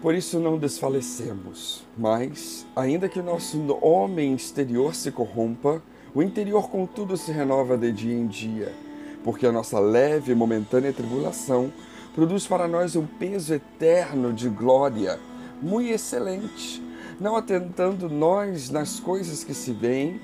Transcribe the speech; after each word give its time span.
Por 0.00 0.14
isso 0.14 0.38
não 0.38 0.56
desfalecemos, 0.56 1.84
mas, 1.96 2.64
ainda 2.76 3.08
que 3.08 3.18
o 3.18 3.22
nosso 3.22 3.58
homem 3.82 4.32
exterior 4.32 4.94
se 4.94 5.10
corrompa, 5.10 5.82
o 6.14 6.22
interior, 6.22 6.70
contudo, 6.70 7.16
se 7.16 7.32
renova 7.32 7.76
de 7.76 7.90
dia 7.90 8.14
em 8.14 8.28
dia, 8.28 8.72
porque 9.24 9.44
a 9.44 9.50
nossa 9.50 9.80
leve 9.80 10.30
e 10.30 10.36
momentânea 10.36 10.92
tribulação 10.92 11.72
produz 12.14 12.46
para 12.46 12.68
nós 12.68 12.94
um 12.94 13.04
peso 13.06 13.52
eterno 13.52 14.32
de 14.32 14.48
glória, 14.48 15.18
muito 15.60 15.90
excelente, 15.90 16.80
não 17.18 17.34
atentando 17.34 18.08
nós 18.08 18.70
nas 18.70 19.00
coisas 19.00 19.42
que 19.42 19.52
se 19.52 19.72
veem, 19.72 20.20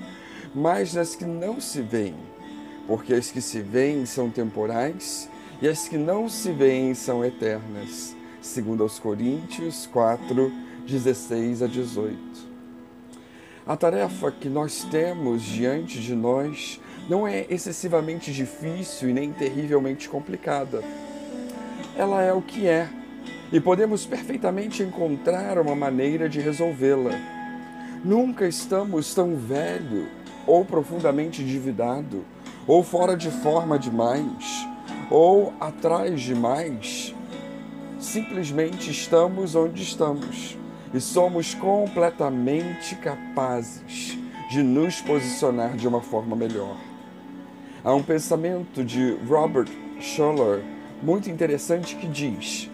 mas 0.53 0.93
nas 0.93 1.17
que 1.17 1.25
não 1.25 1.59
se 1.59 1.81
veem, 1.81 2.15
porque 2.87 3.13
as 3.13 3.29
que 3.29 3.41
se 3.41 3.59
veem 3.59 4.05
são 4.05 4.29
temporais 4.29 5.29
e 5.61 5.67
as 5.67 5.85
que 5.85 5.97
não 5.97 6.29
se 6.29 6.53
veem 6.53 6.93
são 6.93 7.25
eternas 7.25 8.15
segundo 8.45 8.83
aos 8.83 8.99
Coríntios 8.99 9.87
4, 9.87 10.51
16 10.87 11.63
a 11.63 11.67
18. 11.67 12.17
A 13.65 13.75
tarefa 13.75 14.31
que 14.31 14.47
nós 14.47 14.83
temos 14.91 15.41
diante 15.41 15.99
de 15.99 16.13
nós 16.13 16.79
não 17.09 17.27
é 17.27 17.45
excessivamente 17.49 18.31
difícil 18.31 19.09
e 19.09 19.13
nem 19.13 19.31
terrivelmente 19.31 20.07
complicada. 20.07 20.83
Ela 21.97 22.21
é 22.21 22.31
o 22.31 22.41
que 22.41 22.67
é, 22.67 22.87
e 23.51 23.59
podemos 23.59 24.05
perfeitamente 24.05 24.83
encontrar 24.83 25.57
uma 25.57 25.75
maneira 25.75 26.29
de 26.29 26.39
resolvê-la. 26.39 27.11
Nunca 28.03 28.47
estamos 28.47 29.13
tão 29.15 29.35
velho, 29.35 30.07
ou 30.45 30.63
profundamente 30.63 31.41
endividado, 31.41 32.23
ou 32.67 32.83
fora 32.83 33.17
de 33.17 33.31
forma 33.31 33.79
demais, 33.79 34.67
ou 35.09 35.51
atrás 35.59 36.21
demais, 36.21 37.04
simplesmente 38.15 38.91
estamos 38.91 39.55
onde 39.55 39.83
estamos 39.83 40.57
e 40.93 41.01
somos 41.01 41.53
completamente 41.53 42.95
capazes 42.95 44.17
de 44.49 44.63
nos 44.63 45.01
posicionar 45.01 45.75
de 45.75 45.85
uma 45.85 45.99
forma 45.99 46.33
melhor. 46.33 46.77
Há 47.83 47.93
um 47.93 48.01
pensamento 48.01 48.85
de 48.85 49.17
Robert 49.27 49.69
Schuller 49.99 50.63
muito 51.03 51.29
interessante 51.29 51.97
que 51.97 52.07
diz: 52.07 52.69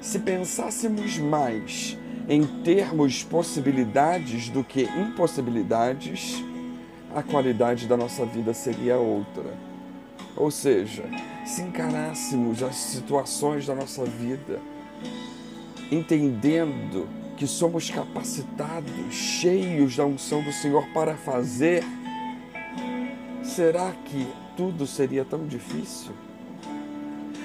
se 0.00 0.18
pensássemos 0.18 1.18
mais 1.18 1.96
em 2.28 2.44
termos 2.64 3.22
possibilidades 3.22 4.48
do 4.48 4.64
que 4.64 4.82
impossibilidades, 4.82 6.42
a 7.14 7.22
qualidade 7.22 7.86
da 7.86 7.96
nossa 7.96 8.26
vida 8.26 8.52
seria 8.52 8.96
outra. 8.96 9.56
Ou 10.36 10.50
seja, 10.50 11.04
se 11.46 11.62
encarássemos 11.62 12.60
as 12.60 12.74
situações 12.74 13.66
da 13.66 13.74
nossa 13.74 14.04
vida, 14.04 14.60
entendendo 15.90 17.08
que 17.36 17.46
somos 17.46 17.90
capacitados, 17.90 19.12
cheios 19.12 19.96
da 19.96 20.04
unção 20.04 20.42
do 20.42 20.52
Senhor 20.52 20.86
para 20.92 21.16
fazer, 21.16 21.82
será 23.42 23.92
que 24.04 24.28
tudo 24.56 24.86
seria 24.86 25.24
tão 25.24 25.46
difícil? 25.46 26.12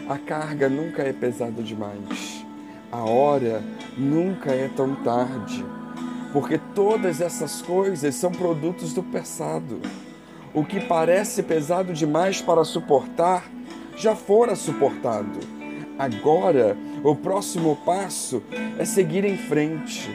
A 0.07 0.17
carga 0.17 0.69
nunca 0.69 1.01
é 1.01 1.13
pesada 1.13 1.63
demais. 1.63 2.45
A 2.91 3.03
hora 3.03 3.63
nunca 3.97 4.51
é 4.51 4.67
tão 4.67 4.95
tarde. 4.95 5.65
Porque 6.31 6.59
todas 6.75 7.21
essas 7.21 7.61
coisas 7.61 8.13
são 8.13 8.31
produtos 8.31 8.93
do 8.93 9.01
passado. 9.01 9.81
O 10.53 10.63
que 10.63 10.79
parece 10.79 11.41
pesado 11.41 11.93
demais 11.93 12.41
para 12.41 12.63
suportar 12.63 13.49
já 13.95 14.15
fora 14.15 14.55
suportado. 14.55 15.54
Agora, 15.97 16.75
o 17.03 17.15
próximo 17.15 17.77
passo 17.85 18.43
é 18.77 18.83
seguir 18.83 19.23
em 19.23 19.37
frente. 19.37 20.09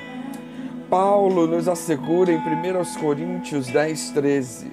Paulo 0.90 1.46
nos 1.46 1.68
assegura 1.68 2.30
em 2.30 2.36
1 2.36 3.00
Coríntios 3.00 3.66
10, 3.68 4.10
13: 4.10 4.72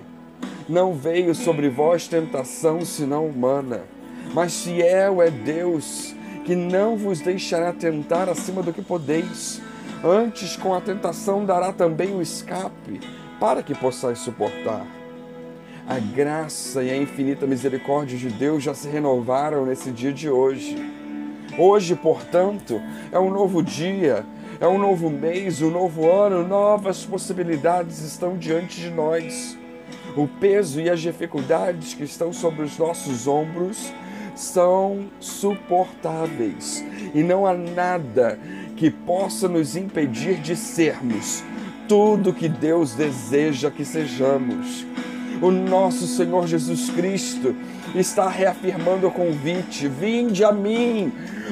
Não 0.68 0.94
veio 0.94 1.34
sobre 1.34 1.70
vós 1.70 2.08
tentação 2.09 2.81
senão 2.81 3.26
humana, 3.26 3.84
mas 4.34 4.64
fiel 4.64 5.22
é 5.22 5.31
Deus, 5.31 6.14
que 6.44 6.56
não 6.56 6.98
vos 6.98 7.22
deixará 7.22 7.72
tentar 7.72 8.28
acima 8.28 8.62
do 8.62 8.74
que 8.74 8.81
podeis. 8.81 9.62
Antes, 10.04 10.58
com 10.58 10.74
a 10.74 10.81
tentação, 10.81 11.46
dará 11.46 11.72
também 11.72 12.14
o 12.14 12.22
escape, 12.22 13.00
para 13.40 13.64
que 13.64 13.74
possais 13.74 14.20
suportar. 14.20 14.86
A 15.88 16.00
graça 16.00 16.84
e 16.84 16.90
a 16.90 16.98
infinita 16.98 17.48
misericórdia 17.48 18.18
de 18.18 18.28
Deus 18.28 18.62
já 18.62 18.74
se 18.74 18.90
renovaram 18.90 19.66
nesse 19.66 19.90
dia 19.90 20.12
de 20.12 20.30
hoje. 20.30 20.76
Hoje, 21.57 21.95
portanto, 21.95 22.79
é 23.12 23.18
um 23.18 23.31
novo 23.31 23.63
dia, 23.63 24.23
é 24.59 24.68
um 24.68 24.78
novo 24.78 25.09
mês, 25.09 25.59
um 25.59 25.72
novo 25.72 26.12
ano, 26.12 26.47
novas 26.47 27.03
possibilidades 27.03 28.03
estão 28.03 28.38
diante 28.38 28.79
de 28.79 28.91
nós. 28.91 29.57
O 30.16 30.28
peso 30.28 30.79
e 30.79 30.88
as 30.88 31.01
dificuldades 31.01 31.95
que 31.95 32.03
estão 32.03 32.31
sobre 32.31 32.62
os 32.62 32.78
nossos 32.78 33.28
ombros 33.28 33.91
são 34.35 35.07
suportáveis 35.19 36.85
e 37.16 37.23
não 37.23 37.47
há 37.47 37.56
nada 37.56 38.39
que 38.75 38.91
possa 38.91 39.47
nos 39.47 39.75
impedir 39.75 40.35
de 40.35 40.56
sermos 40.56 41.44
tudo 41.88 42.34
que 42.34 42.47
Deus 42.47 42.94
deseja 42.94 43.72
que 43.72 43.84
sejamos 43.84 44.85
o 45.42 45.52
nosso 45.52 46.08
Senhor 46.08 46.48
Jesus 46.48 46.90
Cristo 46.90 47.56
está 47.96 48.28
reafirmando 48.28 49.08
o 49.08 49.12
convite: 49.12 49.88
vinde 49.88 50.44
a 50.44 50.52
mim, 50.52 51.12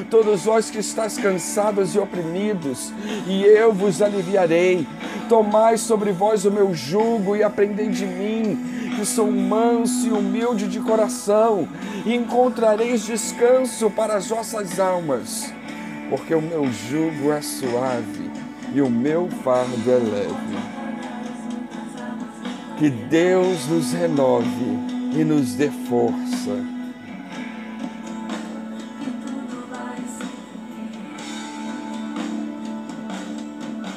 todos 0.10 0.46
vós 0.46 0.70
que 0.70 0.80
estáis 0.80 1.18
cansados 1.18 1.96
e 1.96 2.00
oprimidos, 2.00 2.94
e 3.28 3.44
eu 3.44 3.74
vos 3.74 4.02
aliviarei. 4.02 4.88
Tomai 5.30 5.78
sobre 5.78 6.12
vós 6.12 6.46
o 6.46 6.52
meu 6.52 6.74
jugo 6.74 7.36
e 7.36 7.44
aprendei 7.44 7.90
de 7.90 8.06
mim, 8.06 8.92
que 8.96 9.06
sou 9.06 9.32
manso 9.32 10.08
e 10.08 10.12
humilde 10.12 10.68
de 10.68 10.80
coração, 10.80 11.68
e 12.06 12.14
encontrareis 12.14 13.06
descanso 13.06 13.90
para 13.90 14.16
as 14.16 14.28
vossas 14.28 14.80
almas, 14.80 15.52
porque 16.10 16.36
o 16.36 16.42
meu 16.42 16.72
jugo 16.72 17.32
é 17.32 17.42
suave 17.42 18.30
e 18.74 18.82
o 18.82 18.90
meu 18.90 19.28
fardo 19.44 19.90
é 19.90 19.96
leve. 19.96 20.85
Que 22.78 22.90
Deus 22.90 23.68
nos 23.70 23.94
renove 23.94 24.78
e 25.18 25.24
nos 25.24 25.54
dê 25.56 25.70
força 25.88 26.75